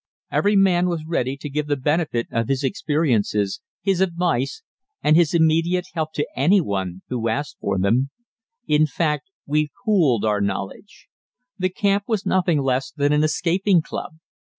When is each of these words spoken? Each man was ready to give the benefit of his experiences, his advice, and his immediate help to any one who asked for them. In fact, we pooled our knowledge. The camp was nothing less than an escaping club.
Each 0.35 0.57
man 0.57 0.89
was 0.89 1.05
ready 1.05 1.37
to 1.37 1.47
give 1.47 1.67
the 1.67 1.77
benefit 1.77 2.25
of 2.31 2.47
his 2.47 2.63
experiences, 2.63 3.61
his 3.83 4.01
advice, 4.01 4.63
and 5.03 5.15
his 5.15 5.35
immediate 5.35 5.89
help 5.93 6.11
to 6.13 6.25
any 6.35 6.59
one 6.59 7.03
who 7.09 7.27
asked 7.29 7.57
for 7.61 7.77
them. 7.77 8.09
In 8.65 8.87
fact, 8.87 9.29
we 9.45 9.69
pooled 9.85 10.25
our 10.25 10.41
knowledge. 10.41 11.07
The 11.59 11.69
camp 11.69 12.05
was 12.07 12.25
nothing 12.25 12.61
less 12.63 12.89
than 12.89 13.13
an 13.13 13.23
escaping 13.23 13.83
club. 13.83 14.13